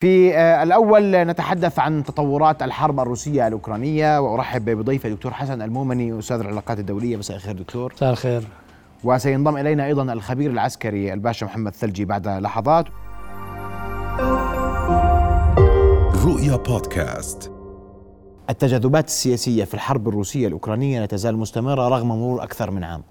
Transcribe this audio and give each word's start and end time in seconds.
في 0.00 0.36
آه، 0.36 0.62
الأول 0.62 1.16
نتحدث 1.16 1.78
عن 1.78 2.04
تطورات 2.04 2.62
الحرب 2.62 3.00
الروسية 3.00 3.46
الأوكرانية 3.46 4.20
وأرحب 4.20 4.70
بضيفي 4.70 5.10
دكتور 5.10 5.32
حسن 5.32 5.62
المومني 5.62 6.18
أستاذ 6.18 6.40
العلاقات 6.40 6.78
الدولية. 6.78 7.16
مساء 7.16 7.36
الخير 7.36 7.54
دكتور. 7.54 7.92
مساء 7.96 8.10
الخير. 8.10 8.42
وسينضم 9.04 9.56
إلينا 9.56 9.86
أيضا 9.86 10.12
الخبير 10.12 10.50
العسكري 10.50 11.12
الباشا 11.12 11.44
محمد 11.44 11.74
ثلجي 11.74 12.04
بعد 12.04 12.28
لحظات. 12.28 12.84
رؤيا 16.24 16.56
بودكاست. 16.56 17.52
التجاذبات 18.50 19.06
السياسية 19.06 19.64
في 19.64 19.74
الحرب 19.74 20.08
الروسية 20.08 20.46
الأوكرانية 20.46 21.00
لا 21.00 21.06
تزال 21.06 21.36
مستمرة 21.36 21.88
رغم 21.88 22.08
مرور 22.08 22.42
أكثر 22.42 22.70
من 22.70 22.84
عام. 22.84 23.02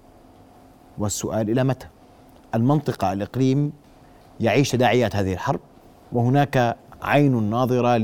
والسؤال 0.98 1.50
إلى 1.50 1.64
متى؟ 1.64 1.88
المنطقة 2.56 3.14
الإقليم 3.14 3.72
يعيش 4.40 4.72
تداعيات 4.72 5.16
هذه 5.16 5.34
الحرب؟ 5.34 5.60
وهناك 6.12 6.78
عين 7.02 7.50
ناظرة 7.50 7.98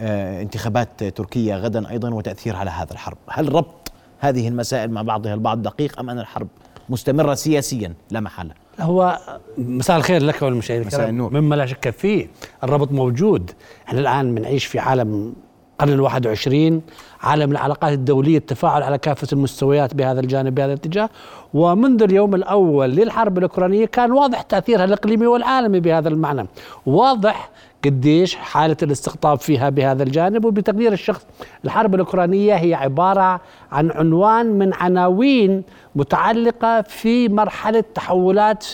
لانتخابات 0.00 1.04
تركيا 1.04 1.56
غدا 1.56 1.90
أيضا 1.90 2.14
وتأثير 2.14 2.56
على 2.56 2.70
هذا 2.70 2.92
الحرب. 2.92 3.18
هل 3.28 3.52
ربط 3.52 3.92
هذه 4.18 4.48
المسائل 4.48 4.90
مع 4.90 5.02
بعضها 5.02 5.34
البعض 5.34 5.62
دقيق 5.62 5.98
أم 6.00 6.10
أن 6.10 6.18
الحرب 6.18 6.48
مستمرة 6.88 7.34
سياسيا 7.34 7.94
لا 8.10 8.20
محالة؟ 8.20 8.54
هو 8.80 9.18
مساء 9.58 9.96
الخير 9.96 10.22
لك 10.22 10.42
والمشاهدين 10.42 10.86
مساء 10.86 11.08
النور. 11.08 11.32
مما 11.32 11.54
لا 11.54 11.66
شك 11.66 11.90
فيه 11.90 12.28
الربط 12.64 12.92
موجود. 12.92 13.50
إحنا 13.88 14.00
الآن 14.00 14.34
بنعيش 14.34 14.64
في 14.64 14.78
عالم 14.78 15.34
القرن 15.80 15.94
الواحد 15.94 16.26
وعشرين 16.26 16.82
عالم 17.22 17.52
العلاقات 17.52 17.92
الدولية 17.92 18.38
التفاعل 18.38 18.82
على 18.82 18.98
كافة 18.98 19.28
المستويات 19.32 19.94
بهذا 19.94 20.20
الجانب 20.20 20.54
بهذا 20.54 20.72
الاتجاه. 20.72 21.10
ومنذ 21.54 22.02
اليوم 22.02 22.34
الأول 22.34 22.90
للحرب 22.90 23.38
الأوكرانية 23.38 23.86
كان 23.86 24.12
واضح 24.12 24.42
تأثيرها 24.42 24.84
الإقليمي 24.84 25.26
والعالمي 25.26 25.80
بهذا 25.80 26.08
المعنى. 26.08 26.46
واضح 26.86 27.50
قديش 27.84 28.34
حالة 28.34 28.76
الاستقطاب 28.82 29.38
فيها 29.38 29.68
بهذا 29.70 30.02
الجانب 30.02 30.44
وبتقدير 30.44 30.92
الشخص 30.92 31.26
الحرب 31.64 31.94
الأوكرانية 31.94 32.54
هي 32.54 32.74
عبارة 32.74 33.40
عن 33.72 33.90
عنوان 33.90 34.46
من 34.46 34.74
عناوين 34.74 35.62
متعلقة 35.94 36.82
في 36.82 37.28
مرحلة 37.28 37.84
تحولات 37.94 38.66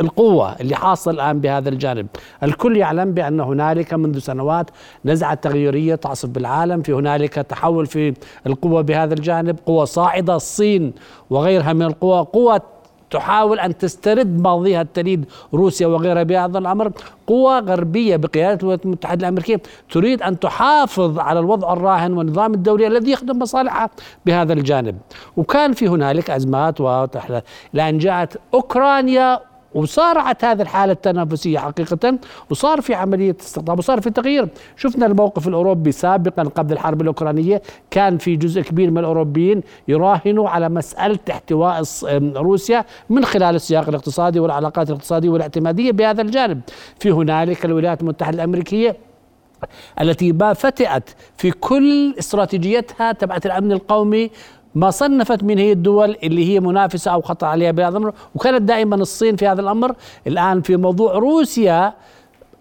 القوة 0.00 0.52
اللي 0.60 0.76
حاصل 0.76 1.10
الآن 1.10 1.40
بهذا 1.40 1.68
الجانب. 1.68 2.06
الكل 2.42 2.76
يعلم 2.76 3.12
بأن 3.12 3.40
هنالك 3.40 3.94
منذ 3.94 4.18
سنوات 4.18 4.70
نزعة 5.04 5.34
تغيرية 5.34 5.94
تعصف 5.94 6.28
بالعالم 6.28 6.82
في 6.82 6.92
هنالك 6.92 7.34
تحول 7.34 7.86
في 7.86 8.14
القوة 8.46 8.82
بهذا 8.82 9.14
الجانب 9.14 9.58
قوة 9.66 9.84
صاعدة 9.84 10.36
الصين 10.36 10.92
وغيرها 11.30 11.72
من 11.72 11.82
القوى 11.82 12.26
قوة 12.32 12.62
تحاول 13.10 13.60
أن 13.60 13.78
تسترد 13.78 14.40
ماضيها 14.40 14.82
التليد 14.82 15.24
روسيا 15.54 15.86
وغيرها 15.86 16.22
بهذا 16.22 16.58
الأمر 16.58 16.92
قوى 17.26 17.58
غربية 17.58 18.16
بقيادة 18.16 18.60
الولايات 18.60 18.84
المتحدة 18.84 19.20
الأمريكية 19.28 19.60
تريد 19.90 20.22
أن 20.22 20.38
تحافظ 20.38 21.18
على 21.18 21.40
الوضع 21.40 21.72
الراهن 21.72 22.12
والنظام 22.12 22.54
الدولي 22.54 22.86
الذي 22.86 23.10
يخدم 23.10 23.38
مصالحها 23.38 23.90
بهذا 24.26 24.52
الجانب. 24.52 24.98
وكان 25.36 25.72
في 25.72 25.88
هنالك 25.88 26.30
أزمات 26.30 26.80
وتحلى 26.80 27.42
لأن 27.72 27.98
جاءت 27.98 28.36
أوكرانيا 28.54 29.51
وصارعت 29.74 30.44
هذه 30.44 30.62
الحالة 30.62 30.92
التنافسية 30.92 31.58
حقيقة 31.58 32.18
وصار 32.50 32.80
في 32.80 32.94
عملية 32.94 33.36
استقطاب 33.40 33.78
وصار 33.78 34.00
في 34.00 34.10
تغيير. 34.10 34.48
شفنا 34.76 35.06
الموقف 35.06 35.48
الأوروبي 35.48 35.92
سابقا 35.92 36.42
قبل 36.42 36.72
الحرب 36.72 37.02
الأوكرانية 37.02 37.62
كان 37.90 38.18
في 38.18 38.36
جزء 38.36 38.60
كبير 38.60 38.90
من 38.90 38.98
الأوروبيين 38.98 39.62
يراهنوا 39.88 40.48
على 40.48 40.68
مسألة 40.68 41.18
احتواء 41.30 41.82
روسيا 42.36 42.84
من 43.10 43.24
خلال 43.24 43.54
السياق 43.54 43.88
الاقتصادي 43.88 44.40
والعلاقات 44.40 44.90
الاقتصادية 44.90 45.28
والاعتمادية 45.28 45.92
بهذا 45.92 46.22
الجانب. 46.22 46.60
في 46.98 47.10
هنالك 47.10 47.64
الولايات 47.64 48.00
المتحدة 48.00 48.34
الأمريكية 48.34 48.96
التي 50.00 50.32
ما 50.32 50.52
فتئت 50.52 51.10
في 51.36 51.50
كل 51.50 52.14
استراتيجيتها 52.18 53.12
تبعت 53.12 53.46
الأمن 53.46 53.72
القومي 53.72 54.30
ما 54.74 54.90
صنفت 54.90 55.42
من 55.44 55.58
هي 55.58 55.72
الدول 55.72 56.16
اللي 56.22 56.48
هي 56.48 56.60
منافسة 56.60 57.10
أو 57.10 57.20
خطر 57.20 57.46
عليها 57.46 57.70
بهذا 57.70 57.88
الأمر 57.88 58.12
وكانت 58.34 58.62
دائما 58.62 58.96
الصين 58.96 59.36
في 59.36 59.46
هذا 59.46 59.60
الأمر. 59.60 59.94
الآن 60.26 60.60
في 60.60 60.76
موضوع 60.76 61.14
روسيا 61.14 61.94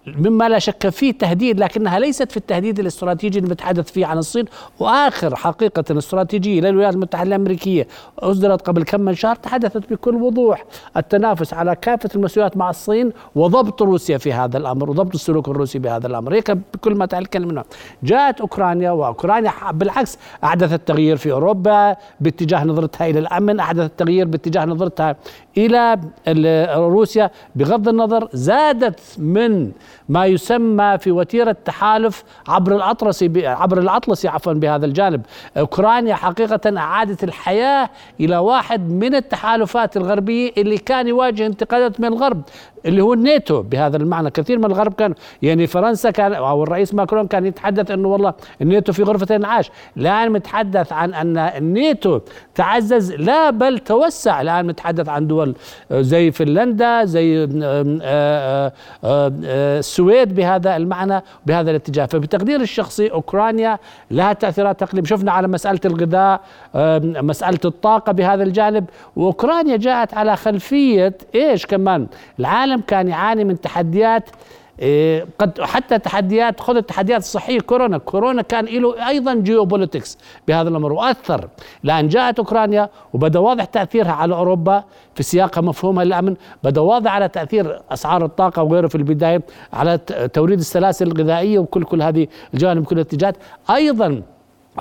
مما 0.08 0.50
لا 0.50 0.60
شك 0.60 0.90
فيه 0.90 1.12
تهديد 1.12 1.60
لكنها 1.60 2.00
ليست 2.00 2.32
في 2.32 2.38
التهديد 2.38 2.80
الاستراتيجي 2.80 3.40
المتحدث 3.40 3.92
فيه 3.92 4.06
عن 4.06 4.18
الصين. 4.18 4.46
وآخر 4.80 5.36
حقيقة 5.36 5.98
استراتيجية 5.98 6.62
للولايات 6.62 6.94
المتحدة 6.94 7.28
الأمريكية 7.28 7.88
أصدرت 8.20 8.62
قبل 8.68 8.84
كم 8.84 9.02
من 9.02 9.16
شهر 9.16 9.36
تحدثت 9.36 9.94
بكل 9.94 10.16
وضوح 10.16 10.66
التنافس 10.98 11.54
على 11.54 11.76
كافة 11.76 12.10
المستويات 12.16 12.58
مع 12.58 12.70
الصين 12.70 13.12
وضبط 13.36 13.82
روسيا 13.82 14.18
في 14.18 14.34
هذا 14.34 14.58
الأمر 14.58 14.90
وضبط 14.90 15.14
السلوك 15.14 15.50
الروسي 15.50 15.80
بهذا 15.80 16.08
الأمر. 16.08 16.34
هيك 16.34 16.52
بكل 16.52 16.96
ما 16.96 17.06
تكلم 17.06 17.48
منه 17.48 17.64
جاءت 18.04 18.42
أوكرانيا 18.42 18.92
وأوكرانيا 18.92 19.52
بالعكس 19.72 20.18
أحدثت 20.44 20.88
تغيير 20.88 21.18
في 21.18 21.32
أوروبا 21.32 21.96
باتجاه 22.20 22.64
نظرتها 22.64 23.10
إلى 23.10 23.20
الأمن 23.20 23.60
أحدثت 23.60 23.92
تغيير 23.98 24.28
باتجاه 24.28 24.66
نظرتها 24.66 25.16
إلى 25.58 26.00
ال- 26.28 26.78
روسيا. 26.80 27.32
بغض 27.56 27.88
النظر 27.88 28.30
زادت 28.34 29.00
من 29.18 29.72
ما 30.10 30.26
يسمى 30.26 30.98
في 30.98 31.12
وتيرة 31.12 31.56
تحالف 31.66 32.24
عبر 32.48 32.76
الاطلسي 32.76 33.48
عبر 33.48 33.78
الأطلسي 33.78 34.28
عفوا 34.28 34.54
بهذا 34.54 34.86
الجانب. 34.86 35.22
أوكرانيا 35.58 36.16
حقيقة 36.16 36.78
أعادت 36.78 37.24
الحياة 37.24 37.90
إلى 38.20 38.38
واحد 38.38 38.90
من 38.90 39.16
التحالفات 39.16 39.98
الغربية 39.98 40.52
اللي 40.58 40.78
كان 40.78 41.08
يواجه 41.08 41.46
انتقادات 41.46 42.00
من 42.00 42.08
الغرب. 42.08 42.42
اللي 42.86 43.02
هو 43.02 43.14
الناتو 43.14 43.62
بهذا 43.62 43.98
المعنى. 43.98 44.30
كثير 44.30 44.60
من 44.60 44.66
الغرب 44.66 44.94
كان 44.94 45.14
يعني 45.42 45.68
فرنسا 45.68 46.12
كان 46.12 46.34
أو 46.34 46.64
الرئيس 46.64 46.94
ماكرون 46.94 47.28
كان 47.28 47.46
يتحدث 47.46 47.92
إنه 47.92 48.08
والله 48.08 48.34
الناتو 48.62 48.94
في 48.94 49.04
غرفة 49.04 49.36
انعاش 49.36 49.72
الآن 49.98 50.32
متحدث 50.32 50.94
عن 50.94 51.14
أن 51.14 51.38
الناتو 51.38 52.20
تعزز 52.56 53.12
لا 53.14 53.50
بل 53.50 53.80
توسع. 53.80 54.42
الآن 54.42 54.68
متحدث 54.68 55.10
عن 55.10 55.28
دول 55.28 55.56
زي 55.92 56.32
فنلندا 56.32 57.06
زي 57.06 57.44
آه، 57.44 57.50
آه، 58.04 58.72
آه، 59.04 59.32
السويد 59.80 60.36
بهذا 60.36 60.76
المعنى 60.76 61.24
بهذا 61.46 61.72
الاتجاه. 61.72 62.06
فبتقدير 62.06 62.62
الشخصي 62.62 63.12
أوكرانيا 63.12 63.80
لها 64.12 64.34
تأثيرات 64.34 64.84
اقليم 64.84 65.06
شفنا 65.06 65.32
على 65.32 65.48
مسألة 65.48 65.80
الغذاء 65.86 66.42
مسألة 67.24 67.60
الطاقة 67.66 68.12
بهذا 68.12 68.44
الجانب. 68.44 68.86
وأوكرانيا 69.16 69.78
جاءت 69.78 70.14
على 70.14 70.38
خلفية 70.38 71.18
إيش 71.36 71.66
كمان؟ 71.66 72.08
العالم 72.40 72.71
كان 72.78 73.08
يعاني 73.08 73.44
من 73.44 73.62
تحديات 73.62 74.30
إيه، 74.80 75.28
قد 75.40 75.62
حتى 75.62 76.00
تحديات 76.00 76.60
خذ 76.60 76.76
التحديات 76.76 77.20
الصحيه 77.20 77.60
كورونا. 77.60 77.98
كورونا 77.98 78.42
كان 78.42 78.66
له 78.66 79.08
أيضا 79.08 79.34
جيوبوليتكس 79.34 80.18
بهذا 80.48 80.70
الأمر 80.70 80.94
وأثر 80.94 81.48
لأن 81.84 82.08
جاءت 82.08 82.40
أوكرانيا 82.40 82.90
وبدأ 83.14 83.40
واضح 83.40 83.66
تأثيرها 83.66 84.12
على 84.12 84.36
أوروبا 84.36 84.84
في 85.16 85.24
سياقها 85.24 85.62
مفهومها 85.62 86.04
للامن 86.04 86.36
بدأ 86.64 86.82
واضح 86.82 87.12
على 87.12 87.28
تأثير 87.28 87.82
أسعار 87.92 88.26
الطاقة 88.26 88.64
وغيره 88.64 88.88
في 88.88 88.96
البداية 88.96 89.42
على 89.74 89.98
توريد 90.34 90.60
السلاسل 90.60 91.08
الغذائية 91.08 91.60
وكل 91.60 91.84
كل 91.84 92.02
هذه 92.02 92.28
الجوانب 92.54 92.86
كل 92.86 92.96
الاتجاهات. 92.96 93.38
أيضا 93.70 94.22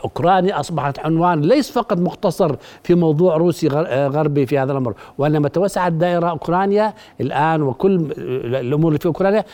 أوكرانيا 0.04 0.60
أصبحت 0.60 0.98
عنوان 0.98 1.40
ليس 1.40 1.70
فقط 1.70 1.98
مختصر 1.98 2.56
في 2.82 2.94
موضوع 2.94 3.36
روسي 3.36 3.68
آه 3.72 4.06
غربي 4.08 4.46
في 4.46 4.58
هذا 4.58 4.72
الأمر 4.72 4.94
وإنما 5.18 5.48
توسعت 5.48 5.92
دائرة 5.92 6.30
أوكرانيا 6.30 6.94
الآن 7.20 7.62
وكل 7.62 7.98
م- 7.98 8.10
الأمور 8.54 8.88
اللي 8.88 8.98
في 9.00 9.06
أوكرانيا 9.06 9.44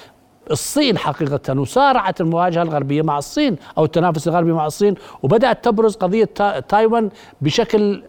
الصين 0.51 0.99
حقيقة 0.99 1.61
وسارعت 1.61 2.21
المواجهة 2.21 2.63
الغربية 2.63 3.03
مع 3.03 3.19
الصين 3.19 3.57
أو 3.79 3.85
التنافس 3.85 4.29
الغربي 4.29 4.53
مع 4.53 4.67
الصين 4.67 4.95
وبدأت 5.23 5.65
تبرز 5.65 5.97
قضية 5.97 6.25
تا- 6.25 6.61
تايوان 6.61 7.11
بشكل 7.41 8.03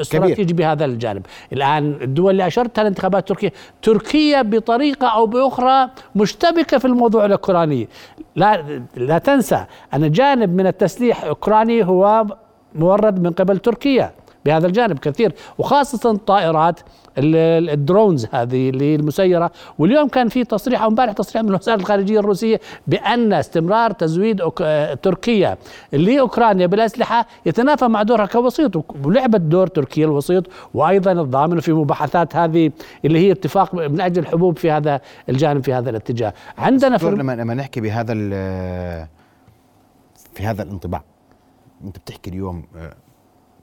استراتيجي 0.00 0.54
بهذا 0.54 0.84
الجانب. 0.84 1.26
الآن 1.52 1.98
الدول 2.02 2.30
اللي 2.30 2.46
أشرتها 2.46 2.82
الانتخابات 2.82 3.28
تركيا 3.28 3.50
تركيا 3.82 4.42
بطريقة 4.42 5.06
أو 5.08 5.26
بأخرى 5.26 5.90
مشتبكة 6.14 6.78
في 6.78 6.84
الموضوع 6.84 7.24
الأوكراني. 7.24 7.88
لا, 8.36 8.80
لا 8.96 9.18
تنسى 9.18 9.64
أن 9.94 10.10
جانب 10.10 10.54
من 10.56 10.66
التسليح 10.66 11.22
الأوكراني 11.22 11.84
هو 11.84 12.26
مورد 12.74 13.22
من 13.22 13.30
قبل 13.32 13.58
تركيا. 13.58 14.12
بهذا 14.44 14.66
الجانب 14.66 14.98
كثير 14.98 15.32
وخاصة 15.58 16.10
ال- 17.18 17.70
الدرونز 17.70 18.26
هذه 18.32 18.70
اللي 18.70 18.94
المسيرة. 18.94 19.50
واليوم 19.78 20.08
كان 20.08 20.28
في 20.28 20.44
تصريح 20.44 20.82
أو 20.82 20.88
امبارح 20.88 21.12
تصريح 21.12 21.44
من 21.44 21.54
وزارة 21.54 21.76
الخارجية 21.80 22.20
الروسية 22.20 22.60
بأن 22.86 23.32
استمرار 23.32 23.90
تزويد 23.92 24.42
أوك- 24.42 24.98
تركيا 25.02 25.56
لأوكرانيا 25.92 26.66
بالأسلحة 26.66 27.26
يتنافى 27.46 27.88
مع 27.88 28.02
دورها 28.02 28.26
كوسيط 28.26 28.76
ولعبت 29.04 29.40
دور 29.40 29.66
تركيا 29.66 30.04
الوسيط 30.06 30.44
وأيضا 30.74 31.12
الضامن 31.12 31.60
في 31.60 31.72
مباحثات 31.72 32.36
هذه 32.36 32.70
اللي 33.04 33.18
هي 33.18 33.32
اتفاق 33.32 33.74
من 33.74 34.00
أجل 34.00 34.22
الحبوب 34.22 34.58
في 34.58 34.70
هذا 34.70 35.00
الجانب 35.28 35.64
في 35.64 35.72
هذا 35.74 35.90
الاتجاه. 35.90 36.34
عندنا 36.58 36.98
في 36.98 37.10
لما 37.10 37.32
لما 37.36 37.54
نحكي 37.54 37.80
بهذا 37.80 38.12
في 40.34 40.42
هذا 40.46 40.62
الانطباع 40.62 41.02
أنت 41.84 41.98
بتحكي 41.98 42.30
اليوم 42.30 42.64
آه، 42.76 42.94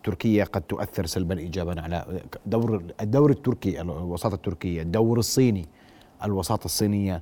تركيا 0.05 0.43
قد 0.43 0.61
تؤثر 0.61 1.05
سلبا 1.05 1.39
ايجابا 1.39 1.81
على 1.81 2.21
دور 2.45 2.83
الدور 3.01 3.29
التركي 3.29 3.81
الوساطه 3.81 4.35
التركيه 4.35 4.81
الدور 4.81 5.19
الصيني 5.19 5.65
الوساطه 6.23 6.65
الصينية 6.65 7.21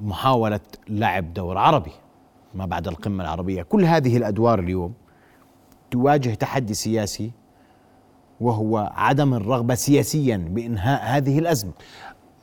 محاولة 0.00 0.60
لعب 0.88 1.34
دور 1.34 1.58
عربي 1.58 1.92
ما 2.54 2.66
بعد 2.66 2.88
القمة 2.88 3.24
العربية. 3.24 3.62
كل 3.62 3.84
هذه 3.84 4.16
الأدوار 4.16 4.58
اليوم 4.58 4.92
تواجه 5.90 6.34
تحدي 6.34 6.74
سياسي 6.74 7.30
وهو 8.40 8.92
عدم 8.94 9.34
الرغبة 9.34 9.74
سياسيا 9.74 10.36
بإنهاء 10.36 11.16
هذه 11.16 11.38
الأزمة. 11.38 11.72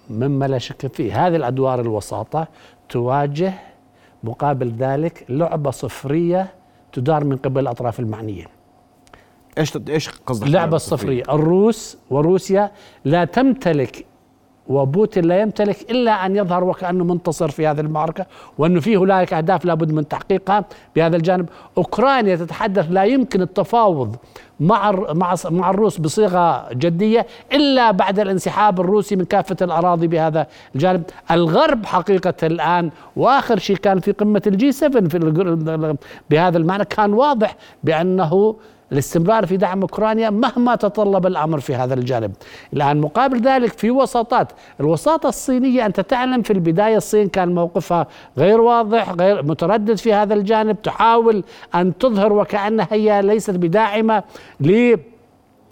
مما 0.09 0.45
لا 0.45 0.57
شك 0.57 0.87
فيه 0.87 1.27
هذه 1.27 1.35
الأدوار 1.35 1.81
الوساطة 1.81 2.47
تواجه 2.89 3.53
مقابل 4.23 4.71
ذلك 4.71 5.25
لعبة 5.29 5.71
صفرية 5.71 6.53
تدار 6.93 7.23
من 7.23 7.37
قبل 7.37 7.61
الأطراف 7.61 7.99
المعنية. 7.99 8.45
إيش 9.57 9.77
إيش 9.89 10.09
قصدك 10.09 10.47
اللعبة 10.47 10.75
الصفرية. 10.75 11.23
الروس 11.29 11.97
وروسيا 12.09 12.71
لا 13.05 13.25
تمتلك 13.25 14.05
وبوتين 14.67 15.25
لا 15.25 15.41
يمتلك 15.41 15.91
إلا 15.91 16.25
أن 16.25 16.35
يظهر 16.35 16.63
وكأنه 16.63 17.03
منتصر 17.03 17.49
في 17.49 17.67
هذه 17.67 17.79
المعركة 17.79 18.25
وانه 18.57 18.79
في 18.79 18.97
هنالك 18.97 19.33
أهداف 19.33 19.65
لابد 19.65 19.91
من 19.91 20.07
تحقيقها 20.07 20.65
بهذا 20.95 21.15
الجانب. 21.15 21.49
أوكرانيا 21.77 22.35
تتحدث 22.35 22.87
لا 22.89 23.03
يمكن 23.03 23.41
التفاوض 23.41 24.15
مع 24.59 24.91
مع 24.91 25.35
مع 25.45 25.69
الروس 25.69 25.97
بصيغة 25.97 26.73
جدية 26.73 27.25
إلا 27.53 27.91
بعد 27.91 28.19
الانسحاب 28.19 28.79
الروسي 28.79 29.15
من 29.15 29.25
كافة 29.25 29.55
الأراضي 29.61 30.07
بهذا 30.07 30.47
الجانب. 30.75 31.03
الغرب 31.31 31.85
حقيقة 31.85 32.33
الآن 32.43 32.91
وآخر 33.15 33.59
شيء 33.59 33.75
كان 33.75 33.99
في 33.99 34.11
قمة 34.11 34.41
الجي 34.47 34.71
7 34.71 35.09
في 35.09 35.95
بهذا 36.29 36.57
المعنى 36.57 36.85
كان 36.85 37.13
واضح 37.13 37.55
بأنه 37.83 38.55
الاستمرار 38.91 39.45
في 39.45 39.57
دعم 39.57 39.81
أوكرانيا 39.81 40.29
مهما 40.29 40.75
تطلب 40.75 41.27
الأمر 41.27 41.59
في 41.59 41.75
هذا 41.75 41.93
الجانب. 41.93 42.31
الان 42.73 43.01
مقابل 43.01 43.41
ذلك 43.41 43.71
في 43.71 43.91
وساطات، 43.91 44.51
الوساطة 44.79 45.29
الصينية 45.29 45.85
أنت 45.85 45.99
تعلم 45.99 46.41
في 46.41 46.53
البداية 46.53 46.97
الصين 46.97 47.27
كان 47.27 47.55
موقفها 47.55 48.07
غير 48.37 48.61
واضح، 48.61 49.11
غير 49.11 49.43
متردد 49.43 49.97
في 49.97 50.13
هذا 50.13 50.33
الجانب، 50.33 50.81
تحاول 50.81 51.43
أن 51.75 51.97
تظهر 51.97 52.33
وكأنها 52.33 52.87
هي 52.91 53.21
ليست 53.21 53.51
بداعمة 53.51 54.23
ل 54.59 54.95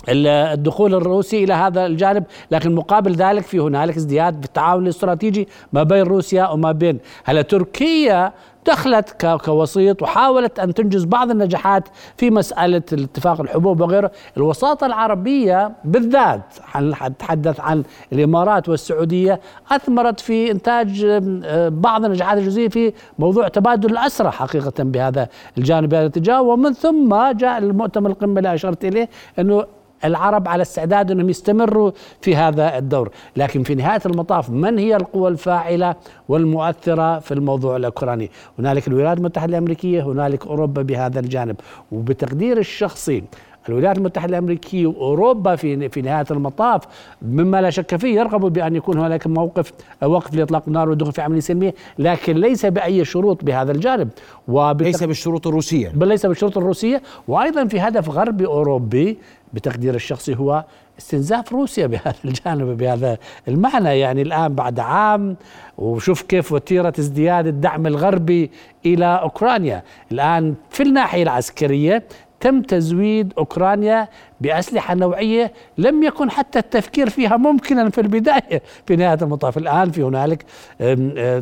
الدخول 0.10 0.95
الروسي 0.95 1.44
إلى 1.44 1.54
هذا 1.54 1.86
الجانب 1.86 2.24
لكن 2.51 2.75
مقابل 2.75 3.13
ذلك 3.13 3.44
في 3.44 3.60
هنالك 3.60 3.95
ازدياد 3.95 4.39
في 4.39 4.45
التعاون 4.45 4.83
الاستراتيجي 4.83 5.48
ما 5.74 5.83
بين 5.83 6.01
روسيا 6.01 6.48
وما 6.48 6.71
بين 6.71 7.00
هلا 7.24 7.42
تركيا 7.42 8.33
دخلت 8.74 9.25
كوسيط 9.45 10.01
وحاولت 10.01 10.60
أن 10.60 10.74
تنجز 10.74 11.04
بعض 11.06 11.31
النجاحات 11.31 11.88
في 12.18 12.30
مسألة 12.31 12.81
الاتفاق 12.94 13.42
الحبوب 13.42 13.81
وغيره، 13.81 14.12
الوساطة 14.38 14.86
العربية 14.86 15.71
بالذات 15.83 16.42
حن- 16.62 16.95
حنتحدث 16.95 17.60
عن 17.60 17.83
الإمارات 18.13 18.69
والسعودية 18.69 19.39
أثمرت 19.71 20.19
في 20.19 20.51
إنتاج 20.51 21.04
آم، 21.06 21.42
آه، 21.45 21.69
بعض 21.69 22.06
النجاحات 22.06 22.38
الجزئية 22.38 22.68
في 22.69 22.94
موضوع 23.19 23.48
تبادل 23.48 23.92
الاسرى 23.92 24.31
حقيقة 24.31 24.83
بهذا 24.83 25.27
الجانب 25.57 25.89
بهذا 25.89 26.01
الاتجاه. 26.06 26.42
ومن 26.42 26.74
ثم 26.74 27.31
جاء 27.31 27.57
المؤتمر 27.57 28.10
القمة 28.10 28.38
اللي 28.38 28.54
أشرت 28.54 28.86
إليه 28.86 29.10
إنه 29.39 29.63
العرب 30.06 30.48
على 30.48 30.62
استعداد 30.62 31.12
انهم 31.12 31.30
يستمروا 31.30 31.92
في 32.22 32.36
هذا 32.36 32.78
الدور، 32.78 33.10
لكن 33.38 33.63
في 33.63 33.75
نهاية 33.75 34.01
المطاف 34.06 34.50
من 34.50 34.78
هي 34.78 34.96
القوى 34.96 35.30
الفاعلة 35.30 35.96
والمؤثرة 36.30 37.19
في 37.19 37.34
الموضوع 37.34 37.75
الأوكراني؟ 37.75 38.31
هنالك 38.60 38.88
الولايات 38.88 39.18
المتحدة 39.18 39.51
الأمريكية، 39.51 40.01
هنالك 40.04 40.48
أوروبا 40.48 40.81
بهذا 40.81 41.19
الجانب، 41.19 41.56
وبتقدير 41.92 42.57
الشخصي 42.57 43.24
الولايات 43.69 43.98
المتحدة 43.98 44.30
الأمريكية 44.30 44.88
وأوروبا 44.88 45.56
في 45.56 45.89
في 45.89 46.01
نهاية 46.01 46.25
المطاف 46.31 46.81
مما 47.21 47.62
لا 47.62 47.69
شك 47.69 47.95
فيه 47.95 48.19
يرغبوا 48.19 48.50
بأن 48.50 48.75
يكون 48.75 48.98
هناك 48.98 49.27
موقف 49.27 49.74
وقف 50.04 50.33
لإطلاق 50.33 50.63
النار 50.68 50.89
والدخول 50.89 51.13
في 51.13 51.21
عمليه 51.21 51.39
سلميه، 51.39 51.74
لكن 52.00 52.38
ليس 52.38 52.66
بأي 52.66 53.06
شروط 53.06 53.44
بهذا 53.44 53.71
الجانب. 53.71 54.10
وبالتق... 54.48 54.86
ليس 54.86 55.04
بالشروط 55.04 55.48
الروسية. 55.48 55.89
بل 55.89 56.07
ليس 56.07 56.25
بالشروط 56.25 56.57
الروسية. 56.57 57.01
وأيضا 57.27 57.66
في 57.66 57.80
هدف 57.80 58.10
غربي 58.10 58.45
أوروبي 58.45 59.18
بتقدير 59.54 59.95
الشخصي 59.95 60.36
هو 60.36 60.66
استنزاف 61.00 61.51
روسيا 61.51 61.88
بهذا 61.88 62.16
الجانب 62.25 62.77
بهذا 62.77 63.18
المعنى. 63.48 64.00
يعني 64.00 64.21
الآن 64.21 64.56
بعد 64.56 64.80
عام 64.80 65.36
وشوف 65.77 66.21
كيف 66.21 66.51
وتيرة 66.51 66.94
ازدياد 67.00 67.48
الدعم 67.48 67.88
الغربي 67.88 68.51
إلى 68.86 69.06
أوكرانيا. 69.06 69.83
الآن 70.12 70.56
في 70.69 70.83
الناحية 70.83 71.24
العسكرية 71.24 72.04
تم 72.39 72.62
تزويد 72.62 73.33
أوكرانيا 73.38 74.07
بأسلحة 74.41 74.95
نوعية 74.95 75.53
لم 75.77 76.03
يكن 76.03 76.31
حتى 76.31 76.59
التفكير 76.59 77.09
فيها 77.09 77.38
ممكنا 77.38 77.89
في 77.89 78.01
البداية. 78.01 78.62
في 78.86 78.95
نهاية 78.95 79.18
المطاف 79.21 79.57
الآن 79.57 79.91
في 79.91 80.03
هنالك 80.03 80.45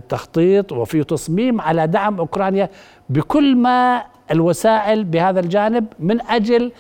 تخطيط 0.10 0.72
وفي 0.72 1.04
تصميم 1.04 1.62
على 1.62 1.88
دعم 1.88 2.20
أوكرانيا 2.20 2.70
بكل 3.10 3.56
ما 3.56 4.04
الوسائل 4.32 5.04
بهذا 5.04 5.40
الجانب 5.40 5.86
من 6.00 6.22
أجل 6.22 6.72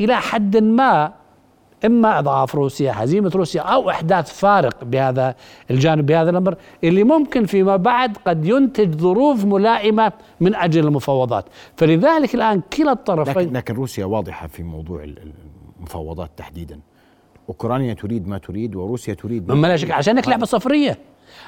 إلى 0.00 0.16
حد 0.16 0.56
ما 0.56 1.12
إما 1.86 2.18
إضعاف 2.18 2.54
روسيا 2.54 2.92
هزيمة 2.96 3.32
روسيا 3.34 3.60
أو 3.62 3.90
إحداث 3.90 4.38
فارق 4.38 4.84
بهذا 4.84 5.34
الجانب 5.70 6.06
بهذا 6.06 6.30
الأمر 6.30 6.54
اللي 6.84 7.04
ممكن 7.04 7.46
فيما 7.46 7.76
بعد 7.76 8.16
قد 8.26 8.44
ينتج 8.46 8.94
ظروف 8.94 9.44
ملائمة 9.44 10.12
من 10.40 10.54
أجل 10.54 10.86
المفاوضات. 10.86 11.44
فلذلك 11.76 12.34
الآن 12.34 12.62
كلا 12.76 12.92
الطرفين 12.92 13.42
لكن, 13.42 13.56
لكن 13.56 13.74
روسيا 13.74 14.04
واضحة 14.04 14.46
في 14.46 14.62
موضوع 14.62 15.04
ال- 15.04 15.18
ال- 15.18 15.32
المفاوضات 15.78 16.30
تحديدا. 16.36 16.80
أوكرانيا 17.48 17.94
تريد 17.94 18.28
ما 18.28 18.38
تريد 18.38 18.76
وروسيا 18.76 19.14
تريد. 19.14 19.52
ما 19.52 19.66
لا 19.66 19.76
شك 19.76 19.90
عشان 19.90 20.16
هيك 20.16 20.28
لعبة 20.28 20.46
صفرية. 20.46 20.98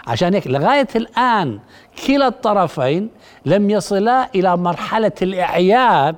عشان 0.07 0.35
هيك 0.35 0.47
لغاية 0.47 0.89
الآن 0.97 1.59
كلا 2.07 2.27
الطرفين 2.29 3.09
لم 3.47 3.71
يصلا 3.71 4.29
إلى 4.35 4.57
مرحلة 4.57 5.13
الاعياء 5.23 6.15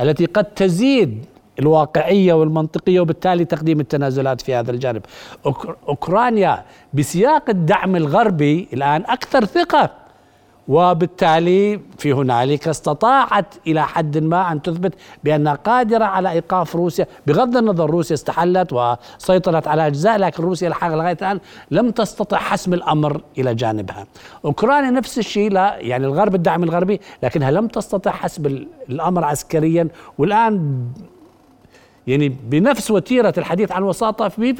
التي 0.00 0.24
قد 0.26 0.44
تزيد 0.44 1.24
الواقعية 1.58 2.32
والمنطقية 2.32 3.00
وبالتالي 3.00 3.44
تقديم 3.44 3.80
التنازلات 3.80 4.40
في 4.40 4.54
هذا 4.54 4.70
الجانب. 4.70 5.02
أوك- 5.48 5.68
أوكرانيا 5.88 6.64
بسياق 6.94 7.42
الدعم 7.50 7.96
الغربي 7.96 8.68
الآن 8.72 9.02
أكثر 9.06 9.44
ثقة 9.44 9.90
وبالتالي 10.68 11.80
في 11.98 12.12
هنالك 12.12 12.68
استطاعت 12.68 13.54
إلى 13.66 13.82
حد 13.86 14.18
ما 14.18 14.52
أن 14.52 14.62
تثبت 14.62 14.94
بأنها 15.24 15.54
قادرة 15.54 16.04
على 16.04 16.30
إيقاف 16.30 16.76
روسيا 16.76 17.06
بغض 17.26 17.56
النظر 17.56 17.90
روسيا 17.90 18.14
استحلت 18.14 18.72
وسيطرت 18.72 19.68
على 19.68 19.86
أجزاء 19.86 20.18
لكن 20.18 20.42
روسيا 20.42 20.68
الحقيقة 20.68 20.96
لغاية 20.96 21.16
الآن 21.22 21.40
لم 21.70 21.90
تستطع 21.90 22.36
حسم 22.36 22.74
الأمر 22.74 23.20
إلى 23.38 23.54
جانبها. 23.54 24.06
أوكرانيا 24.44 24.90
نفس 24.90 25.18
الشيء 25.18 25.50
لا 25.52 25.76
يعني 25.78 26.06
الغرب 26.06 26.34
الدعم 26.34 26.62
الغربي 26.64 27.00
لكنها 27.22 27.50
لم 27.50 27.66
تستطع 27.66 28.10
حسم 28.10 28.46
ال- 28.46 28.68
الأمر 28.88 29.24
عسكريا 29.24 29.88
والآن 30.18 30.84
يعني 32.06 32.28
بنفس 32.28 32.90
وتيرة 32.90 33.34
الحديث 33.38 33.72
عن 33.72 33.82
وساطة 33.82 34.28
في 34.28 34.54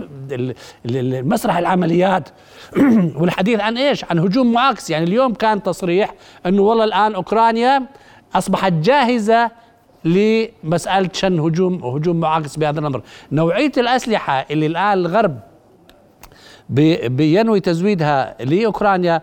مسرح 1.24 1.56
العمليات. 1.56 2.28
والحديث 3.20 3.60
عن 3.60 3.78
إيش؟ 3.78 4.04
عن 4.04 4.18
هجوم 4.18 4.52
معاكس 4.52 4.90
يعني 4.90 5.04
اليوم 5.04 5.34
كان 5.34 5.62
تصريح 5.62 6.14
إنه 6.46 6.62
والله 6.62 6.84
الآن 6.84 7.14
أوكرانيا 7.14 7.86
أصبحت 8.34 8.72
جاهزة 8.72 9.50
لمسألة 10.04 11.10
شن 11.12 11.38
هجوم 11.40 11.84
هجوم 11.84 12.20
معاكس 12.20 12.56
بهذا 12.56 12.80
الأمر، 12.80 13.02
نوعية 13.32 13.72
الأسلحة 13.78 14.46
اللي 14.50 14.66
الآن 14.66 14.92
الغرب 14.98 15.38
بي- 16.68 17.08
بينوي 17.08 17.60
تزويدها 17.60 18.36
لأوكرانيا 18.44 19.22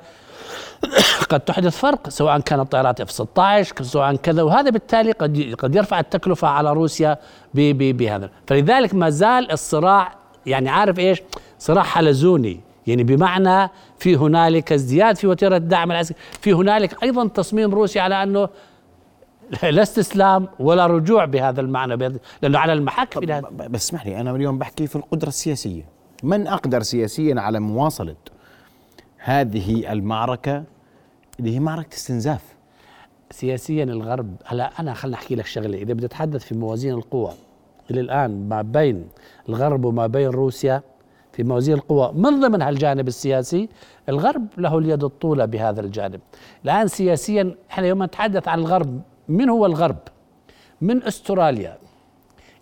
قد 1.29 1.39
تحدث 1.39 1.77
فرق 1.77 2.09
سواء 2.09 2.39
كانت 2.39 2.71
طائرات 2.71 3.01
اف 3.01 3.11
16 3.11 3.83
سواء 3.83 4.15
كذا 4.15 4.41
وهذا 4.43 4.69
بالتالي 4.69 5.11
قد 5.11 5.55
قد 5.59 5.75
يرفع 5.75 5.99
التكلفة 5.99 6.47
على 6.47 6.73
روسيا 6.73 7.17
ب- 7.53 7.77
ب- 7.77 7.97
بهذا. 7.97 8.29
فلذلك 8.47 8.93
ما 8.95 9.09
زال 9.09 9.51
الصراع 9.51 10.15
يعني 10.45 10.69
عارف 10.69 10.99
إيش؟ 10.99 11.21
صراع 11.59 11.83
حلزوني. 11.83 12.59
يعني 12.87 13.03
بمعنى 13.03 13.69
في 13.99 14.15
هنالك 14.15 14.71
ازدياد 14.73 15.15
في 15.17 15.27
وتيرة 15.27 15.57
الدعم 15.57 15.91
العسكري 15.91 16.17
في 16.41 16.53
هنالك 16.53 17.03
أيضا 17.03 17.27
تصميم 17.27 17.73
روسيا 17.73 18.01
على 18.01 18.23
أنه 18.23 18.49
لا 19.63 19.81
استسلام 19.81 20.47
ولا 20.59 20.87
رجوع 20.87 21.25
بهذا 21.25 21.61
المعنى 21.61 22.19
لأنه 22.41 22.59
على 22.59 22.73
المحك 22.73 23.17
بس 23.69 23.83
اسمح 23.83 24.05
لي 24.05 24.21
أنا 24.21 24.31
اليوم 24.31 24.57
بحكي 24.57 24.87
في 24.87 24.95
القدرة 24.95 25.27
السياسية. 25.27 25.85
من 26.23 26.47
أقدر 26.47 26.81
سياسيا 26.81 27.35
على 27.41 27.59
مواصلة 27.59 28.15
هذه 29.27 29.91
المعركة 29.91 30.63
اللي 31.39 31.55
هي 31.55 31.59
معركة 31.59 31.93
استنزاف. 31.93 32.55
سياسيا 33.31 33.83
الغرب 33.83 34.35
هلا 34.45 34.71
أنا 34.79 34.93
خليني 34.93 35.15
أحكي 35.15 35.35
لك 35.35 35.45
شغلة. 35.45 35.77
إذا 35.77 35.93
بدي 35.93 36.05
أتحدث 36.05 36.43
في 36.43 36.55
موازين 36.55 36.93
القوى 36.93 37.31
إلى 37.91 38.01
الآن 38.01 38.49
ما 38.49 38.61
بين 38.61 39.07
الغرب 39.49 39.85
وما 39.85 40.07
بين 40.07 40.29
روسيا 40.29 40.81
في 41.33 41.43
موازين 41.43 41.73
القوى 41.73 42.11
من 42.15 42.39
ضمن 42.39 42.61
هالجانب 42.61 43.07
السياسي 43.07 43.69
الغرب 44.09 44.47
له 44.57 44.77
اليد 44.77 45.03
الطولى 45.03 45.47
بهذا 45.47 45.81
الجانب. 45.81 46.19
الآن 46.65 46.87
سياسيا 46.87 47.55
إحنا 47.71 47.87
يوم 47.87 48.03
نتحدث 48.03 48.47
عن 48.47 48.59
الغرب 48.59 49.01
من 49.27 49.49
هو 49.49 49.65
الغرب؟ 49.65 49.99
من 50.81 51.03
أستراليا 51.03 51.77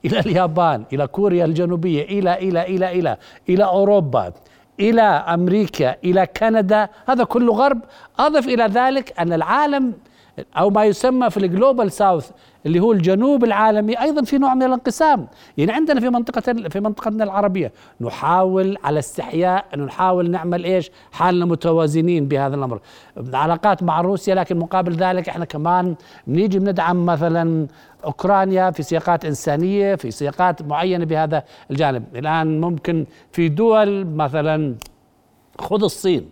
إلى 0.05 0.19
اليابان 0.19 0.85
إلى 0.93 1.07
كوريا 1.07 1.45
الجنوبية 1.45 2.03
إلى 2.03 2.33
إلى 2.49 2.75
إلى 2.75 2.99
إلى 2.99 3.17
إلى 3.49 3.63
أوروبا. 3.63 4.33
إلى 4.79 5.01
أمريكا 5.01 5.95
إلى 6.03 6.27
كندا 6.37 6.89
هذا 7.07 7.23
كله 7.23 7.53
غرب. 7.53 7.81
أضف 8.19 8.47
إلى 8.47 8.63
ذلك 8.63 9.19
أن 9.19 9.33
العالم 9.33 9.93
أو 10.57 10.69
ما 10.69 10.85
يسمى 10.85 11.29
في 11.29 11.37
الجلوبال 11.37 11.91
ساوث 11.91 12.31
اللي 12.65 12.79
هو 12.79 12.91
الجنوب 12.91 13.43
العالمي 13.43 14.01
أيضا 14.01 14.23
في 14.23 14.37
نوع 14.37 14.53
من 14.53 14.63
الانقسام. 14.63 15.27
يعني 15.57 15.71
عندنا 15.71 15.99
في 15.99 16.09
منطقة 16.09 16.53
في 16.69 16.79
منطقتنا 16.79 17.23
العربية 17.23 17.71
نحاول 18.01 18.77
على 18.83 18.99
استحياء 18.99 19.65
انه 19.73 19.85
نحاول 19.85 20.31
نعمل 20.31 20.63
إيش؟ 20.63 20.91
حالنا 21.11 21.45
متوازنين 21.45 22.27
بهذا 22.27 22.55
الأمر. 22.55 22.79
علاقات 23.33 23.83
مع 23.83 24.01
روسيا 24.01 24.35
لكن 24.35 24.57
مقابل 24.59 24.93
ذلك 24.93 25.29
إحنا 25.29 25.45
كمان 25.45 25.95
بنيجي 26.27 26.59
بندعم 26.59 27.05
مثلا 27.05 27.67
أوكرانيا 28.05 28.71
في 28.71 28.83
سياقات 28.83 29.25
إنسانية 29.25 29.95
في 29.95 30.11
سياقات 30.11 30.61
معينة 30.61 31.05
بهذا 31.05 31.43
الجانب. 31.71 32.03
الآن 32.15 32.61
ممكن 32.61 33.05
في 33.31 33.49
دول 33.49 34.05
مثلا 34.05 34.75
خذ 35.59 35.83
الصين. 35.83 36.29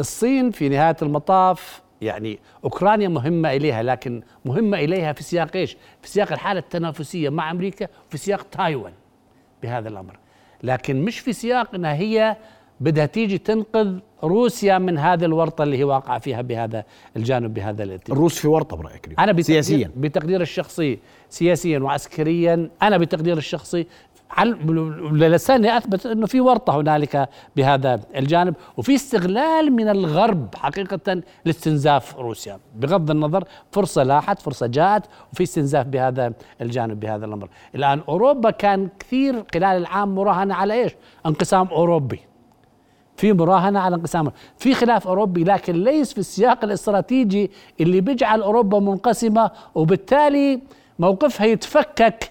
الصين 0.00 0.50
في 0.50 0.68
نهاية 0.68 0.96
المطاف 1.02 1.85
يعني 2.02 2.38
أوكرانيا 2.64 3.08
مهمة 3.08 3.52
إليها 3.52 3.82
لكن 3.82 4.22
مهمة 4.44 4.78
إليها 4.78 5.12
في 5.12 5.22
سياق 5.22 5.56
إيش؟ 5.56 5.76
في 6.02 6.08
سياق 6.08 6.32
الحالة 6.32 6.60
التنافسية 6.60 7.28
مع 7.28 7.50
أمريكا 7.50 7.88
وفي 8.08 8.18
سياق 8.18 8.42
تايوان 8.42 8.92
بهذا 9.62 9.88
الأمر. 9.88 10.18
لكن 10.62 11.02
مش 11.02 11.18
في 11.18 11.32
سياق 11.32 11.74
إنها 11.74 11.94
هي 11.94 12.36
بدها 12.80 13.06
تيجي 13.06 13.38
تنقذ 13.38 13.98
روسيا 14.24 14.78
من 14.78 14.98
هذه 14.98 15.24
الورطة 15.24 15.64
اللي 15.64 15.78
هي 15.78 15.84
واقعة 15.84 16.18
فيها 16.18 16.42
بهذا 16.42 16.84
الجانب 17.16 17.54
بهذا 17.54 17.82
الاتجاه. 17.82 18.14
الروس 18.14 18.38
في 18.38 18.48
ورطة 18.48 18.76
برأيك 18.76 19.06
أنا 19.18 19.32
بتقدير 19.32 19.42
سياسيا. 19.62 19.90
بتقدير 19.96 20.40
الشخصي 20.40 20.98
سياسيا 21.28 21.78
وعسكريا 21.78 22.70
أنا 22.82 22.98
بتقدير 22.98 23.36
الشخصي 23.36 23.86
لساني 25.12 25.76
أثبت 25.76 26.06
إنه 26.06 26.26
في 26.26 26.40
ورطة 26.40 26.80
هنالك 26.80 27.28
بهذا 27.56 28.00
الجانب 28.16 28.54
وفي 28.76 28.94
استغلال 28.94 29.72
من 29.72 29.88
الغرب 29.88 30.54
حقيقة 30.54 31.22
لاستنزاف 31.44 32.18
روسيا. 32.18 32.58
بغض 32.76 33.10
النظر 33.10 33.44
فرصة 33.72 34.02
لاحت 34.02 34.42
فرصة 34.42 34.66
جاءت 34.66 35.02
وفي 35.32 35.42
استنزاف 35.42 35.86
بهذا 35.86 36.32
الجانب 36.60 37.00
بهذا 37.00 37.26
الأمر. 37.26 37.48
الآن 37.74 38.00
أوروبا 38.08 38.50
كان 38.50 38.88
كثير 38.98 39.44
خلال 39.54 39.76
العام 39.76 40.14
مراهنة 40.14 40.54
على 40.54 40.74
إيش؟ 40.74 40.92
انقسام 41.26 41.66
أوروبي. 41.66 42.20
في 43.16 43.32
مراهنة 43.32 43.80
على 43.80 43.96
انقسام 43.96 44.32
في 44.58 44.74
خلاف 44.74 45.06
أوروبي 45.06 45.44
لكن 45.44 45.72
ليس 45.84 46.12
في 46.12 46.18
السياق 46.18 46.64
الاستراتيجي 46.64 47.50
اللي 47.80 48.00
بيجعل 48.00 48.42
أوروبا 48.42 48.80
منقسمة 48.80 49.50
وبالتالي 49.74 50.60
موقفها 50.98 51.46
يتفكك 51.46 52.30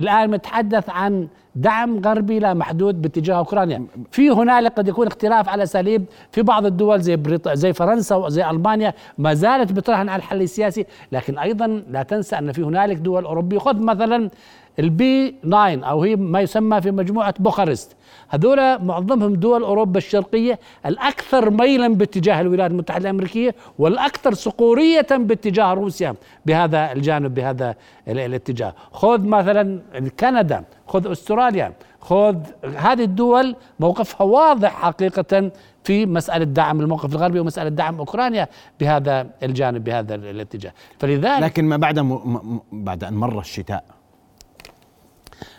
الآن 0.00 0.30
نتحدث 0.30 0.90
عن 0.90 1.28
دعم 1.54 2.00
غربي 2.04 2.38
لا 2.38 2.54
محدود 2.54 3.02
باتجاه 3.02 3.34
أوكرانيا. 3.34 3.86
في 4.10 4.30
هنالك 4.30 4.72
قد 4.72 4.88
يكون 4.88 5.06
اختلاف 5.06 5.48
على 5.48 5.62
اساليب 5.62 6.04
في 6.32 6.42
بعض 6.42 6.66
الدول 6.66 7.00
زي 7.00 7.16
بريط... 7.16 7.48
زي 7.48 7.72
فرنسا 7.72 8.16
وزي 8.16 8.50
ألمانيا 8.50 8.94
ما 9.18 9.34
زالت 9.34 9.72
بتراهن 9.72 10.08
على 10.08 10.18
الحل 10.20 10.42
السياسي. 10.42 10.86
لكن 11.12 11.38
أيضا 11.38 11.66
لا 11.90 12.02
تنسى 12.02 12.38
أن 12.38 12.52
في 12.52 12.62
هنالك 12.62 12.96
دول 12.96 13.24
أوروبية 13.24 13.58
خذ 13.58 13.80
مثلا 13.80 14.30
البي 14.78 15.30
9 15.30 15.76
أو 15.84 16.02
هي 16.02 16.16
ما 16.16 16.40
يسمى 16.40 16.80
في 16.80 16.90
مجموعة 16.90 17.34
بوخارست. 17.38 17.96
هذول 18.28 18.84
معظمهم 18.84 19.34
دول 19.34 19.62
أوروبا 19.62 19.98
الشرقية 19.98 20.58
الأكثر 20.86 21.50
ميلا 21.50 21.88
باتجاه 21.88 22.40
الولايات 22.40 22.70
المتحدة 22.70 23.10
الأمريكية 23.10 23.54
والأكثر 23.78 24.34
صقوريه 24.34 25.06
باتجاه 25.10 25.74
روسيا 25.74 26.14
بهذا 26.46 26.92
الجانب 26.92 27.34
بهذا 27.34 27.74
الاتجاه. 28.08 28.74
خذ 28.92 29.24
مثلا 29.24 29.80
كندا 30.20 30.64
خذ 30.86 31.10
أستراليا 31.10 31.72
خذ 32.00 32.36
هذه 32.76 33.02
الدول 33.04 33.56
موقفها 33.80 34.26
واضح 34.26 34.70
حقيقة 34.70 35.50
في 35.84 36.06
مسألة 36.06 36.44
دعم 36.44 36.80
الموقف 36.80 37.12
الغربي 37.12 37.40
ومسألة 37.40 37.68
دعم 37.68 37.98
أوكرانيا 37.98 38.48
بهذا 38.80 39.26
الجانب 39.42 39.84
بهذا 39.84 40.14
الاتجاه. 40.14 40.72
فلذلك 40.98 41.42
لكن 41.42 41.64
ما 41.64 41.76
بعد 41.76 41.98
م... 41.98 42.12
م... 42.12 42.60
بعد 42.72 43.04
أن 43.04 43.14
مر 43.14 43.40
الشتاء 43.40 43.84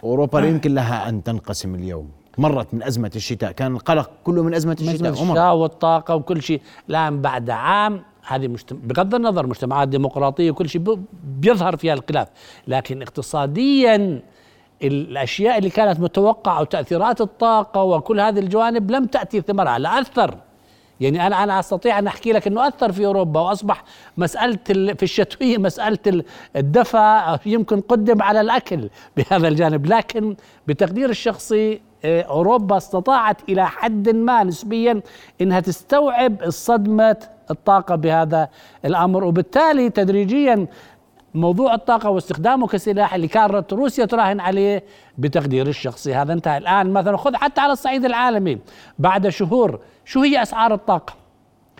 أوروبا 0.03 0.37
لا 0.37 0.47
يمكن 0.47 0.73
لها 0.73 1.09
أن 1.09 1.23
تنقسم 1.23 1.75
اليوم. 1.75 2.09
مرت 2.37 2.73
من 2.73 2.83
أزمة 2.83 3.11
الشتاء. 3.15 3.51
كان 3.51 3.75
القلق 3.75 4.09
كله 4.23 4.43
من 4.43 4.53
أزمة 4.53 4.73
الشتاء. 4.73 4.93
أزمة 4.93 5.09
الشتاء 5.09 5.55
والطاقة 5.55 6.15
وكل 6.15 6.41
شيء. 6.41 6.61
الآن 6.89 7.21
بعد 7.21 7.49
عام 7.49 8.03
هذه 8.27 8.47
مجتمع 8.47 8.79
بغض 8.83 9.15
النظر 9.15 9.47
مجتمعات 9.47 9.87
ديمقراطية 9.87 10.51
وكل 10.51 10.69
شيء 10.69 10.99
بيظهر 11.23 11.77
فيها 11.77 11.93
الخلاف. 11.93 12.27
لكن 12.67 13.01
اقتصاديا 13.01 14.21
الأشياء 14.83 15.57
اللي 15.57 15.69
كانت 15.69 15.99
متوقعة 15.99 16.61
وتأثيرات 16.61 17.21
الطاقة 17.21 17.83
وكل 17.83 18.19
هذه 18.19 18.39
الجوانب 18.39 18.91
لم 18.91 19.05
تأتي 19.05 19.41
ثمرها. 19.41 19.79
لا 19.79 20.01
أثر. 20.01 20.37
يعني 20.99 21.27
أنا 21.27 21.43
أنا 21.43 21.59
أستطيع 21.59 21.99
أن 21.99 22.07
أحكي 22.07 22.31
لك 22.31 22.47
إنه 22.47 22.67
أثر 22.67 22.91
في 22.91 23.05
أوروبا 23.05 23.39
وأصبح 23.39 23.83
مسألة 24.17 24.57
في 24.93 25.03
الشتوية 25.03 25.57
مسألة 25.67 26.23
الدفع 26.55 27.37
يمكن 27.45 27.81
قدم 27.81 28.21
على 28.21 28.41
الأكل 28.41 28.89
بهذا 29.17 29.47
الجانب. 29.47 29.85
لكن 29.85 30.35
بتقدير 30.67 31.09
الشخصي 31.09 31.81
آه، 32.05 32.21
أوروبا 32.21 32.77
استطاعت 32.77 33.49
إلى 33.49 33.67
حد 33.67 34.09
ما 34.09 34.43
نسبيا 34.43 35.01
إنها 35.41 35.59
تستوعب 35.59 36.43
الصدمة 36.43 37.17
الطاقة 37.51 37.95
بهذا 37.95 38.49
الأمر. 38.85 39.23
وبالتالي 39.23 39.89
تدريجيا 39.89 40.67
موضوع 41.33 41.73
الطاقة 41.73 42.09
واستخدامه 42.09 42.67
كسلاح 42.67 43.13
اللي 43.13 43.27
كانت 43.27 43.73
روسيا 43.73 44.05
تراهن 44.05 44.39
عليه 44.39 44.83
بتقدير 45.17 45.67
الشخصي 45.67 46.15
هذا 46.15 46.33
انتهى 46.33 46.57
الآن. 46.57 46.93
مثلا 46.93 47.17
خذ 47.17 47.35
حتى 47.35 47.61
على 47.61 47.73
الصعيد 47.73 48.05
العالمي. 48.05 48.59
بعد 48.99 49.29
شهور 49.29 49.79
شو 50.05 50.21
هي 50.21 50.41
أسعار 50.41 50.73
الطاقة؟ 50.73 51.13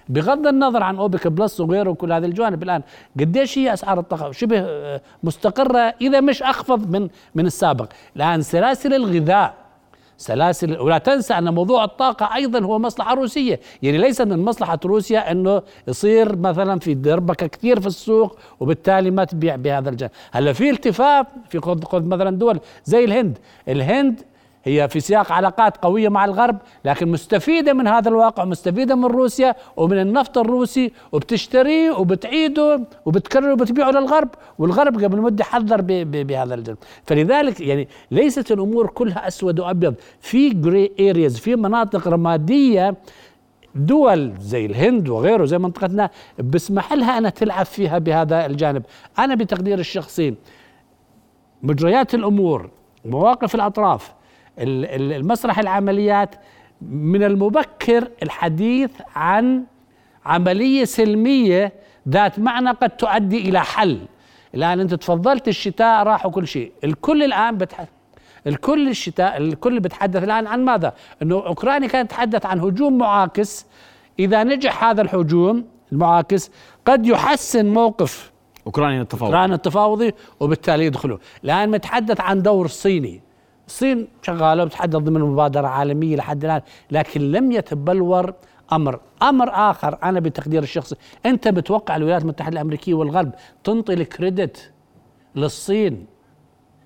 بغض 0.10 0.48
النظر 0.48 0.84
عن 0.84 0.98
أوبك 0.98 1.28
بلس 1.28 1.60
وغيره 1.60 1.90
وكل 1.90 2.14
هذه 2.14 2.26
الجوانب 2.26 2.64
الآن 2.64 2.82
قديش 3.20 3.58
هي 3.58 3.74
أسعار 3.74 4.00
الطاقة؟ 4.00 4.32
شبه 4.32 4.68
مستقرة 5.24 5.94
إذا 6.02 6.22
مش 6.22 6.44
أخفض 6.44 6.96
من 6.96 7.10
من 7.36 7.46
السابق. 7.46 7.88
الآن 8.16 8.42
سلاسل 8.42 8.94
الغذاء 8.94 9.54
سلاسل 10.20 10.80
ولا 10.80 10.98
تنسى 10.98 11.34
أن 11.34 11.54
موضوع 11.54 11.84
الطاقة 11.84 12.36
أيضا 12.36 12.60
هو 12.60 12.80
مصلحة 12.80 13.14
روسية. 13.14 13.60
يعني 13.82 13.98
ليس 13.98 14.22
من 14.22 14.40
مصلحة 14.46 14.80
روسيا 14.86 15.32
أنه 15.32 15.62
يصير 15.88 16.36
مثلا 16.36 16.80
في 16.80 16.94
دربكة 16.94 17.48
كثير 17.48 17.80
في 17.80 17.88
السوق 17.88 18.38
وبالتالي 18.60 19.12
ما 19.12 19.24
تبيع 19.24 19.56
بهذا 19.56 19.90
الجانب. 19.90 20.12
هلا 20.32 20.54
في 20.54 20.70
التفاف 20.70 21.28
في 21.50 21.60
خذ 21.60 22.04
مثلا 22.04 22.38
دول 22.38 22.60
زي 22.86 23.04
الهند. 23.04 23.38
الهند 23.68 24.22
هي 24.64 24.90
في 24.90 25.00
سياق 25.00 25.32
علاقات 25.32 25.78
قوية 25.78 26.10
مع 26.10 26.26
الغرب 26.26 26.58
لكن 26.86 27.08
مستفيدة 27.08 27.74
من 27.74 27.88
هذا 27.88 28.10
الواقع 28.10 28.46
مستفيدة 28.46 28.96
من 28.96 29.06
روسيا 29.06 29.56
ومن 29.78 30.00
النفط 30.02 30.38
الروسي 30.38 30.92
وبتشتريه 31.12 31.92
وبتعيده 31.92 32.82
وبتكرره 33.06 33.54
وبتبيعه 33.54 33.92
للغرب 33.92 34.30
والغرب 34.60 35.04
قبل 35.04 35.22
مدة 35.22 35.44
حذر 35.44 35.82
بهذا 36.04 36.56
الجانب 36.56 36.78
فلذلك 37.06 37.62
يعني 37.62 37.88
ليست 38.12 38.52
الأمور 38.52 38.88
كلها 38.88 39.28
أسود 39.28 39.60
وأبيض. 39.60 39.96
في 40.22 40.50
جري 40.50 40.92
ارياز 41.00 41.38
في 41.40 41.56
مناطق 41.56 42.08
رمادية 42.08 42.96
دول 43.76 44.34
زي 44.40 44.66
الهند 44.66 45.10
وغيره 45.10 45.46
زي 45.46 45.58
منطقتنا 45.58 46.10
بسمح 46.40 46.94
لها 46.94 47.18
أنها 47.18 47.30
تلعب 47.30 47.66
فيها 47.66 47.98
بهذا 47.98 48.46
الجانب. 48.46 48.84
أنا 49.20 49.36
بتقدير 49.36 49.80
الشخصي 49.80 50.36
مجريات 51.64 52.16
الأمور 52.16 52.70
مواقف 53.06 53.56
الأطراف 53.56 54.19
المسرح 54.60 55.60
العمليات 55.60 56.36
من 56.82 57.24
المبكر 57.24 58.08
الحديث 58.24 58.92
عن 59.16 59.64
عملية 60.26 60.86
سلمية 60.86 61.74
ذات 62.10 62.40
معنى 62.40 62.70
قد 62.70 62.90
تؤدي 62.90 63.50
إلى 63.50 63.62
حل. 63.62 64.00
الآن 64.56 64.80
أنت 64.80 64.94
تفضلت 64.94 65.48
الشتاء 65.48 66.04
راح 66.04 66.26
وكل 66.26 66.48
شيء. 66.48 66.72
الكل 66.84 67.24
الآن 67.24 67.58
بتح... 67.58 67.86
الكل 68.48 68.90
الشتاء 68.90 69.38
الكل 69.38 69.80
بيتحدث 69.80 70.24
الآن 70.24 70.48
عن 70.48 70.66
ماذا؟ 70.66 70.94
أنه 71.22 71.36
أوكرانيا 71.36 71.88
كانت 71.88 72.10
تتحدث 72.10 72.46
عن 72.46 72.60
هجوم 72.60 72.98
معاكس. 72.98 73.66
إذا 74.20 74.44
نجح 74.44 74.84
هذا 74.84 75.02
الهجوم 75.02 75.66
المعاكس 75.92 76.52
قد 76.86 77.08
يحسن 77.08 77.66
موقف 77.66 78.32
أوكرانيا 78.66 79.02
التفاوضي 79.02 79.36
أوكرانيا 79.36 79.56
التفاوضي 79.56 80.14
وبالتالي 80.40 80.86
يدخلوا 80.86 81.18
الآن 81.44 81.72
متحدث 81.72 82.22
عن 82.22 82.42
دور 82.42 82.68
صيني. 82.68 83.22
الصين 83.70 84.08
شغالة 84.22 84.64
وتحدث 84.64 84.96
ضمن 84.96 85.22
مبادرة 85.22 85.68
عالمية 85.68 86.16
لحد 86.16 86.46
الآن 86.46 86.62
لكن 86.92 87.32
لم 87.32 87.52
يتبلور 87.52 88.34
أمر. 88.74 89.00
أمر 89.24 89.50
آخر 89.54 89.98
أنا 90.04 90.20
بتقدير 90.20 90.64
الشخصي 90.64 90.96
أنت 91.26 91.48
بتوقع 91.48 91.96
الولايات 91.96 92.22
المتحدة 92.22 92.54
الأمريكية 92.54 92.94
والغرب 92.94 93.32
تنطي 93.64 93.94
ال 93.94 94.05
credit 94.05 94.72
للصين 95.36 96.06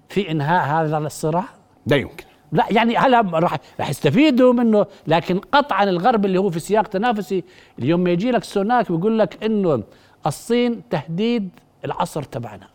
في 0.09 0.31
إنهاء 0.31 0.65
هذا 0.65 0.97
الصراع؟ 0.97 1.43
لا 1.87 1.95
يمكن. 1.95 2.25
لا 2.51 2.65
يعني 2.71 2.97
هلا 2.97 3.21
راح 3.21 3.57
راح 3.79 3.89
يستفيدوا 3.89 4.53
منه 4.53 4.85
لكن 5.07 5.39
قطعا 5.39 5.83
الغرب 5.83 6.25
اللي 6.25 6.39
هو 6.39 6.49
في 6.49 6.59
سياق 6.59 6.87
تنافسي 6.87 7.43
اليوم 7.79 7.99
ما 7.99 8.09
يجي 8.09 8.31
لك 8.31 8.43
سوناك 8.43 8.91
بيقول 8.91 9.19
لك 9.19 9.43
إنه 9.43 9.83
الصين 10.25 10.81
تهديد 10.89 11.49
العصر 11.85 12.23
تبعنا. 12.23 12.72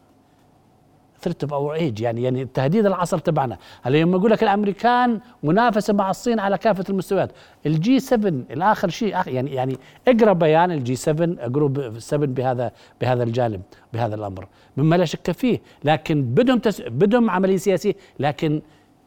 threat 1.21 1.43
of 1.43 1.53
our 1.53 1.75
age 1.75 2.01
يعني 2.01 2.23
يعني 2.23 2.45
تهديد 2.45 2.87
العصر 2.87 3.19
تبعنا. 3.19 3.59
هلا 3.83 3.99
لما 3.99 4.17
أقول 4.17 4.31
لك 4.31 4.43
الأمريكان 4.43 5.21
منافسة 5.43 5.95
مع 5.95 6.11
الصين 6.11 6.41
على 6.41 6.59
كافة 6.59 6.85
المستويات. 6.91 7.33
ال 7.67 7.84
G 7.84 8.01
7 8.01 8.29
الآخر 8.29 8.89
شيء 8.89 9.17
يعني 9.27 9.55
يعني 9.55 9.77
اقرأ 10.09 10.33
بيان 10.33 10.71
ال 10.71 10.84
G 10.84 10.97
7 10.97 11.49
group 11.49 11.99
7 11.99 12.27
بهذا 12.27 12.73
بهذا 13.01 13.23
الجانب 13.23 13.63
بهذا 13.93 14.15
الأمر. 14.15 14.49
مما 14.77 14.97
لا 14.97 15.05
شك 15.05 15.31
فيه 15.31 15.61
لكن 15.85 16.23
بدهم 16.23 16.59
تس 16.59 16.81
بدهم 16.81 17.31
عملية 17.31 17.57
سياسية 17.57 17.95
لكن 18.21 18.63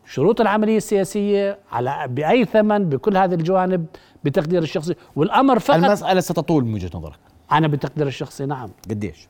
شروط 0.05 0.41
العملية 0.41 0.77
السياسية 0.77 1.59
على 1.71 2.05
بأي 2.07 2.45
ثمن 2.45 2.89
بكل 2.89 3.17
هذه 3.17 3.33
الجوانب 3.33 3.85
بتقدير 4.23 4.63
الشخصي. 4.63 4.95
والأمر 5.15 5.59
فقط 5.59 5.83
المسألة 5.83 6.19
ستطول 6.19 6.65
من 6.65 6.73
وجهة 6.73 6.89
نظرك. 6.93 7.19
أنا 7.51 7.67
بتقدير 7.67 8.07
الشخصي 8.07 8.45
نعم. 8.45 8.69
قديش؟ 8.89 9.27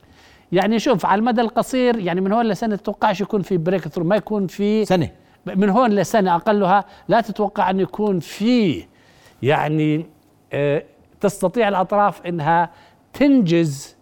يعني 0.52 0.78
شوف 0.78 1.06
على 1.06 1.18
المدى 1.18 1.40
القصير 1.40 1.98
يعني 1.98 2.20
من 2.20 2.32
هون 2.32 2.46
لسنة 2.46 2.76
تتوقعش 2.76 3.20
يكون 3.20 3.42
في 3.42 3.56
breakthrough 3.56 4.04
ما 4.04 4.16
يكون 4.16 4.46
في 4.46 4.84
سنة. 4.84 5.10
من 5.46 5.68
هون 5.68 5.90
لسنة 5.90 6.34
أقلها 6.34 6.84
لا 7.08 7.20
تتوقع 7.20 7.70
ان 7.70 7.80
يكون 7.80 8.20
في 8.20 8.84
يعني 9.42 10.06
آه، 10.52 10.84
تستطيع 11.20 11.68
الأطراف 11.68 12.26
إنها 12.26 12.70
تنجز 13.12 13.96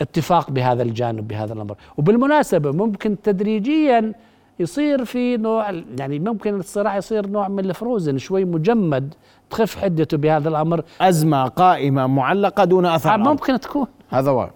اتفاق 0.00 0.50
بهذا 0.50 0.82
الجانب 0.82 1.28
بهذا 1.28 1.52
الأمر. 1.52 1.76
وبالمناسبة 1.96 2.72
ممكن 2.72 3.22
تدريجيا 3.22 4.12
يصير 4.60 5.04
في 5.04 5.36
نوع 5.36 5.70
يعني 5.98 6.18
ممكن 6.18 6.54
الصراع 6.54 6.96
يصير 6.96 7.26
نوع 7.26 7.48
من 7.48 7.64
الفروزن 7.64 8.18
شوي 8.18 8.44
مجمد 8.44 9.14
تخف 9.50 9.82
حدته 9.82 10.16
بهذا 10.16 10.48
الأمر. 10.48 10.82
أزمة 11.00 11.44
قائمة 11.44 12.06
معلقة 12.06 12.64
دون 12.64 12.86
أثر. 12.86 13.18
ممكن 13.18 13.60
تكون. 13.60 13.86
هذا 14.10 14.30
هو 14.30 14.50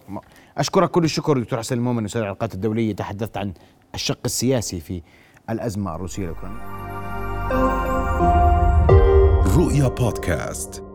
أشكرك 0.59 0.91
كل 0.91 1.05
الشكر 1.05 1.39
دكتور 1.39 1.59
حسن 1.59 1.77
المؤمن 1.77 2.05
أستاذ 2.05 2.21
العلاقات 2.21 2.55
الدولية 2.55 2.97
تحدثت 2.97 3.37
عن 3.37 3.53
الشق 3.95 4.19
السياسي 4.25 4.81
في 4.81 5.03
الأزمة 5.51 5.95
الروسية 5.95 6.23
الأوكرانية. 6.23 6.85
رؤيا 9.57 9.89
بودكاست. 9.89 10.94